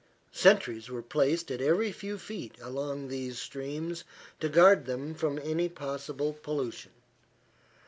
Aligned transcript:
Sentries 0.31 0.89
were 0.89 1.03
placed 1.03 1.51
at 1.51 1.61
every 1.61 1.91
few 1.91 2.17
feet 2.17 2.55
along 2.59 3.07
these 3.07 3.37
streams 3.37 4.03
to 4.39 4.49
guard 4.49 4.87
them 4.87 5.13
from 5.13 5.37
any 5.43 5.69
possible 5.69 6.33
pollution. 6.33 6.91